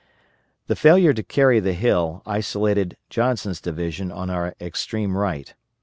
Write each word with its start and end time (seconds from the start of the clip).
The 0.65 0.75
failure 0.75 1.13
to 1.13 1.21
carry 1.21 1.59
the 1.59 1.73
hill 1.73 2.23
isolated 2.25 2.97
Johnson's 3.11 3.61
division 3.61 4.11
on 4.11 4.31
our 4.31 4.55
extreme 4.59 5.15
right. 5.15 5.53